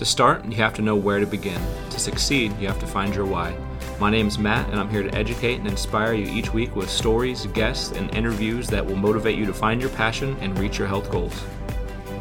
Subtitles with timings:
[0.00, 1.60] To start, you have to know where to begin.
[1.90, 3.54] To succeed, you have to find your why.
[4.00, 6.88] My name is Matt, and I'm here to educate and inspire you each week with
[6.88, 10.88] stories, guests, and interviews that will motivate you to find your passion and reach your
[10.88, 11.44] health goals.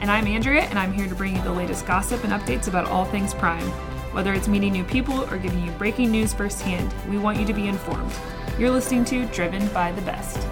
[0.02, 2.86] And I'm Andrea, and I'm here to bring you the latest gossip and updates about
[2.86, 3.70] all things Prime.
[4.12, 7.54] Whether it's meeting new people or giving you breaking news firsthand, we want you to
[7.54, 8.12] be informed.
[8.60, 10.46] You're listening to Driven by the Best.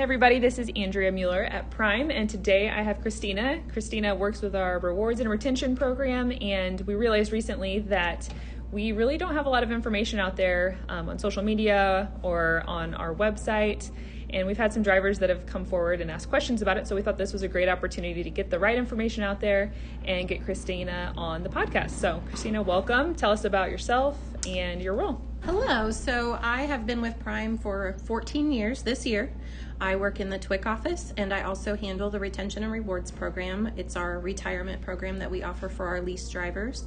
[0.00, 3.60] Hey everybody, this is Andrea Mueller at Prime, and today I have Christina.
[3.70, 8.26] Christina works with our rewards and retention program, and we realized recently that
[8.72, 12.64] we really don't have a lot of information out there um, on social media or
[12.66, 13.90] on our website.
[14.30, 16.96] And we've had some drivers that have come forward and asked questions about it, so
[16.96, 19.70] we thought this was a great opportunity to get the right information out there
[20.06, 21.90] and get Christina on the podcast.
[21.90, 23.14] So, Christina, welcome.
[23.14, 25.20] Tell us about yourself and your role.
[25.44, 25.90] Hello.
[25.90, 29.32] So I have been with Prime for 14 years this year.
[29.80, 33.72] I work in the TWIC office and I also handle the retention and rewards program.
[33.76, 36.84] It's our retirement program that we offer for our lease drivers.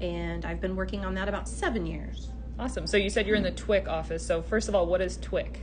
[0.00, 2.28] And I've been working on that about seven years.
[2.58, 2.86] Awesome.
[2.86, 4.24] So you said you're in the TWIC office.
[4.24, 5.56] So, first of all, what is TWIC?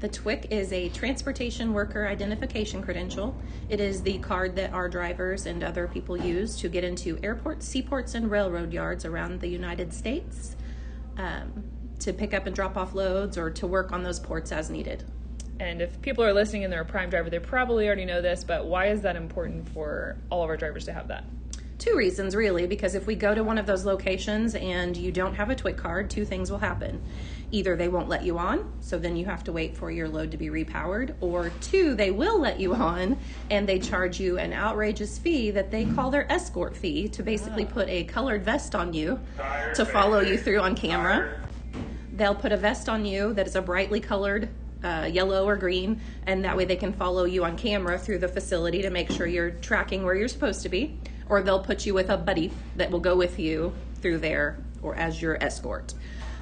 [0.00, 3.36] The TWIC is a Transportation Worker Identification Credential.
[3.68, 7.66] It is the card that our drivers and other people use to get into airports,
[7.66, 10.56] seaports, and railroad yards around the United States
[11.16, 11.64] um,
[12.00, 15.04] to pick up and drop off loads or to work on those ports as needed.
[15.60, 18.42] And if people are listening and they're a prime driver, they probably already know this,
[18.42, 21.24] but why is that important for all of our drivers to have that?
[21.82, 25.34] Two reasons, really, because if we go to one of those locations and you don't
[25.34, 27.02] have a TWIC card, two things will happen.
[27.50, 30.30] Either they won't let you on, so then you have to wait for your load
[30.30, 33.18] to be repowered, or two, they will let you on
[33.50, 37.64] and they charge you an outrageous fee that they call their escort fee to basically
[37.64, 39.18] put a colored vest on you
[39.74, 41.36] to follow you through on camera.
[42.12, 44.48] They'll put a vest on you that is a brightly colored
[44.84, 48.28] uh, yellow or green, and that way they can follow you on camera through the
[48.28, 50.96] facility to make sure you're tracking where you're supposed to be.
[51.32, 53.72] Or they'll put you with a buddy that will go with you
[54.02, 55.94] through there or as your escort.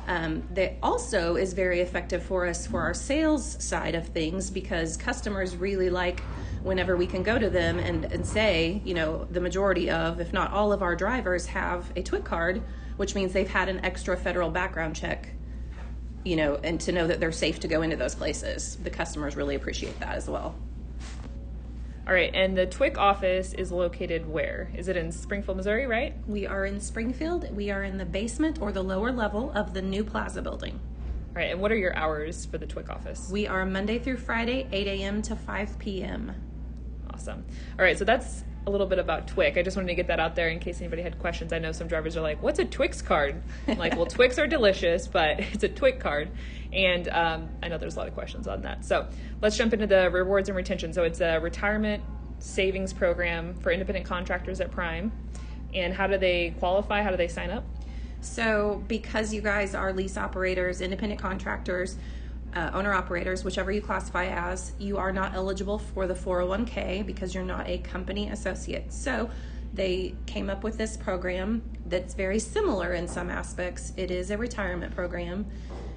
[0.08, 4.96] Um, that also is very effective for us for our sales side of things because
[4.96, 6.18] customers really like
[6.64, 10.32] whenever we can go to them and, and say, you know, the majority of, if
[10.32, 12.60] not all of our drivers have a TWIC card,
[12.96, 15.28] which means they've had an extra federal background check
[16.24, 18.76] you know, and to know that they're safe to go into those places.
[18.82, 20.54] The customers really appreciate that as well.
[22.10, 24.68] All right, and the TWIC office is located where?
[24.74, 26.12] Is it in Springfield, Missouri, right?
[26.26, 27.54] We are in Springfield.
[27.54, 30.80] We are in the basement or the lower level of the new plaza building.
[31.28, 33.30] All right, and what are your hours for the TWIC office?
[33.30, 35.22] We are Monday through Friday, 8 a.m.
[35.22, 36.34] to 5 p.m.
[37.14, 37.44] Awesome.
[37.78, 39.58] All right, so that's a little bit about TWIC.
[39.58, 41.52] I just wanted to get that out there in case anybody had questions.
[41.52, 44.46] I know some drivers are like, "What's a Twix card?" I'm like, well, Twix are
[44.46, 46.30] delicious, but it's a TWIC card,
[46.72, 48.84] and um, I know there's a lot of questions on that.
[48.84, 49.08] So
[49.40, 50.92] let's jump into the rewards and retention.
[50.92, 52.02] So it's a retirement
[52.38, 55.12] savings program for independent contractors at Prime.
[55.72, 57.02] And how do they qualify?
[57.02, 57.64] How do they sign up?
[58.22, 61.96] So, because you guys are lease operators, independent contractors,
[62.54, 67.34] uh, owner operators, whichever you classify as, you are not eligible for the 401k because
[67.34, 68.92] you're not a company associate.
[68.92, 69.30] So
[69.72, 73.92] they came up with this program that's very similar in some aspects.
[73.96, 75.46] It is a retirement program.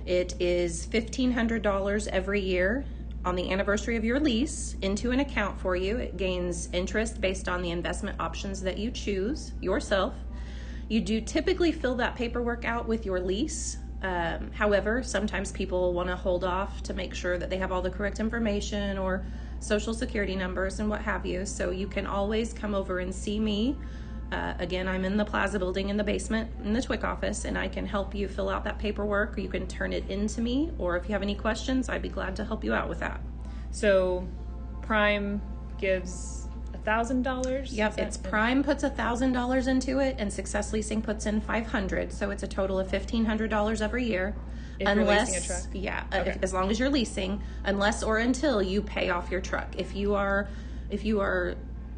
[0.06, 2.86] It is $1,500 every year
[3.26, 5.98] on the anniversary of your lease into an account for you.
[5.98, 10.14] It gains interest based on the investment options that you choose yourself.
[10.90, 16.10] You do typically fill that paperwork out with your lease um, however, sometimes people want
[16.10, 19.24] to hold off to make sure that they have all the correct information or
[19.62, 21.46] social security numbers and what have you.
[21.46, 23.78] So you can always come over and see me.
[24.34, 27.58] Uh, again, I'm in the plaza building in the basement in the TWIC office, and
[27.58, 30.72] I can help you fill out that paperwork, you can turn it in to me.
[30.78, 33.22] Or if you have any questions, I'd be glad to help you out with that.
[33.72, 34.28] So,
[34.82, 35.42] Prime
[35.78, 36.50] gives
[36.84, 37.74] thousand dollars.
[37.74, 41.68] Yep, it's Prime puts a thousand dollars into it, and Success Leasing puts in five
[41.68, 42.12] hundred.
[42.14, 44.36] So it's a total of fifteen hundred dollars every year.
[44.80, 46.30] If unless, yeah, uh, okay.
[46.32, 49.68] if, as long as you're leasing, unless or until you pay off your truck.
[49.78, 50.48] If you are,
[50.90, 51.56] if you are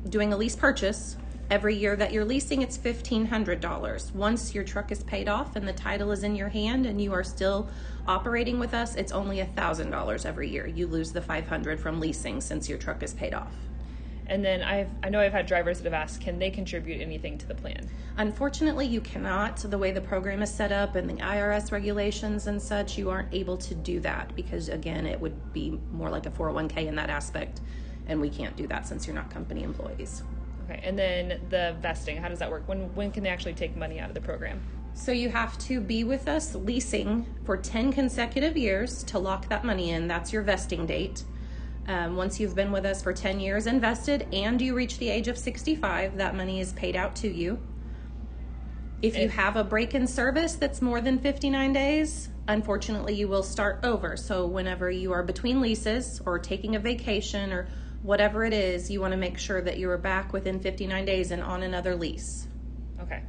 [0.10, 1.16] doing a lease purchase,
[1.50, 5.74] every year that you're leasing it's $1500 once your truck is paid off and the
[5.74, 7.70] title is in your hand and you are still
[8.08, 12.42] operating with us it's only a $1000 every year you lose the 500 from leasing
[12.42, 13.54] since your truck is paid off
[14.28, 17.38] and then I've I know I've had drivers that have asked, can they contribute anything
[17.38, 17.90] to the plan?
[18.18, 19.58] Unfortunately, you cannot.
[19.58, 23.34] The way the program is set up and the IRS regulations and such, you aren't
[23.34, 27.10] able to do that because again, it would be more like a 401k in that
[27.10, 27.62] aspect,
[28.08, 30.24] and we can't do that since you're not company employees.
[30.66, 32.64] Okay, and then the vesting, how does that work?
[32.68, 34.62] When when can they actually take money out of the program?
[34.96, 39.66] So you have to be with us leasing for 10 consecutive years to lock that
[39.66, 40.08] money in.
[40.08, 41.26] That's your vesting date.
[41.88, 45.28] Um, once you've been with us for 10 years invested and you reach the age
[45.28, 47.60] of 65, that money is paid out to you.
[49.02, 53.44] If you have a break in service that's more than 59 days, unfortunately, you will
[53.44, 54.18] start over.
[54.18, 57.68] So, whenever you are between leases or taking a vacation or
[58.02, 61.30] whatever it is, you want to make sure that you are back within 59 days
[61.30, 62.48] and on another lease.
[63.00, 63.22] Okay.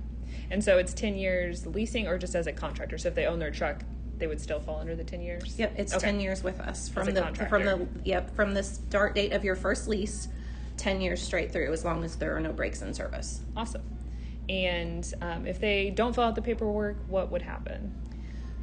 [0.50, 2.96] And so it's 10 years leasing or just as a contractor?
[2.96, 3.82] So if they own their truck,
[4.18, 5.58] they would still fall under the 10 years?
[5.58, 6.06] Yep, it's Okay.
[6.06, 9.56] 10 years with us from the from the yep from the start date of your
[9.56, 10.28] first lease,
[10.76, 13.40] 10 years straight through, as long as there are no breaks in service.
[13.56, 13.82] Awesome.
[14.48, 17.92] And um, if they don't fill out the paperwork, what would happen?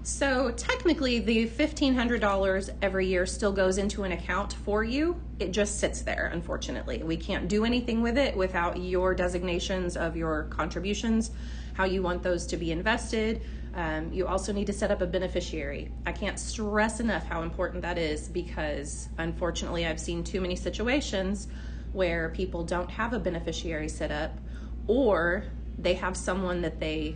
[0.06, 5.22] So technically, the fifteen hundred dollars every year still goes into an account for you.
[5.40, 6.30] It just sits there.
[6.34, 11.32] Unfortunately, we can't do anything with it without your designations of your contributions,
[11.74, 13.44] how you want those to be invested.
[13.76, 15.90] Um, you also need to set up a beneficiary.
[16.06, 21.48] I can't stress enough how important that is because unfortunately, I've seen too many situations
[21.94, 24.38] where people don't have a beneficiary set up,
[24.86, 25.46] or
[25.78, 27.16] they have someone that they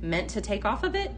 [0.00, 1.12] meant to take off of it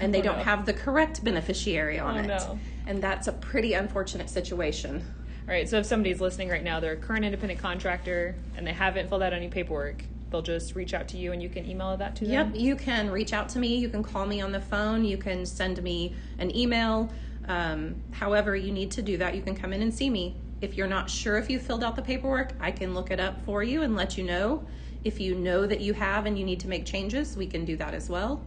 [0.00, 0.44] and they Oh, don't no.
[0.44, 2.26] have the correct beneficiary on Oh, it.
[2.26, 2.58] no.
[2.86, 5.02] And that's a pretty unfortunate situation.
[5.46, 8.72] All right, so if somebody's listening right now, they're a current independent contractor and they
[8.72, 11.96] haven't filled out any paperwork, they'll just reach out to you and you can email
[11.96, 12.32] that to them?
[12.32, 13.76] Yep, you can reach out to me.
[13.76, 15.04] You can call me on the phone.
[15.04, 17.10] You can send me an email.
[17.46, 19.34] Um, however, you need to do that.
[19.34, 20.34] You can come in and see me.
[20.62, 23.44] If you're not sure if you filled out the paperwork, I can look it up
[23.44, 24.64] for you and let you know.
[25.04, 27.76] If you know that you have and you need to make changes, we can do
[27.76, 28.42] that as well.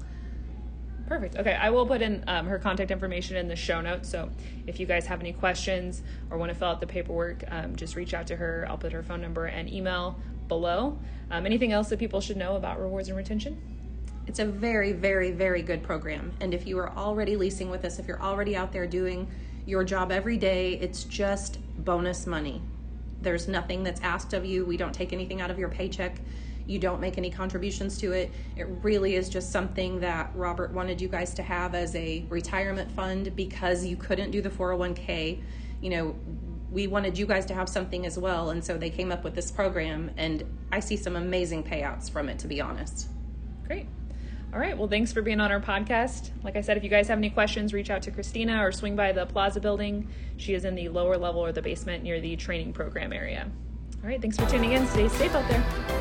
[1.07, 1.37] Perfect.
[1.37, 4.09] Okay, I will put in um, her contact information in the show notes.
[4.09, 4.29] So
[4.67, 7.95] if you guys have any questions or want to fill out the paperwork, um, just
[7.95, 8.65] reach out to her.
[8.67, 10.19] I'll put her phone number and email
[10.49, 10.99] below.
[11.31, 13.57] Um, anything else that people should know about rewards and retention?
[14.27, 16.33] It's a very, very, very good program.
[16.41, 19.29] And if you are already leasing with us, if you're already out there doing
[19.65, 22.61] your job every day, it's just bonus money.
[23.21, 24.65] There's nothing that's asked of you.
[24.65, 26.19] We don't take anything out of your paycheck.
[26.67, 28.31] You don't make any contributions to it.
[28.57, 32.91] It really is just something that Robert wanted you guys to have as a retirement
[32.91, 35.41] fund because you couldn't do the 401k.
[35.81, 36.15] You know,
[36.69, 38.49] we wanted you guys to have something as well.
[38.49, 40.11] And so they came up with this program.
[40.17, 43.07] And I see some amazing payouts from it, to be honest.
[43.65, 43.87] Great.
[44.53, 44.77] All right.
[44.77, 46.31] Well, thanks for being on our podcast.
[46.43, 48.95] Like I said, if you guys have any questions, reach out to Christina or swing
[48.95, 50.09] by the Plaza building.
[50.35, 53.49] She is in the lower level or the basement near the training program area.
[54.03, 54.21] All right.
[54.21, 54.85] Thanks for tuning in.
[54.87, 55.96] Stay safe out there.